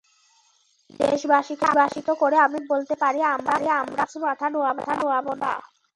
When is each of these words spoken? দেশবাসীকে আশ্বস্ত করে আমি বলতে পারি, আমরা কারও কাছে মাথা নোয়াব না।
দেশবাসীকে 0.99 1.65
আশ্বস্ত 1.75 2.09
করে 2.21 2.37
আমি 2.45 2.59
বলতে 2.71 2.93
পারি, 3.01 3.19
আমরা 3.33 3.55
কারও 3.67 3.95
কাছে 3.99 4.17
মাথা 4.25 4.45
নোয়াব 4.49 4.77
না। 5.41 5.51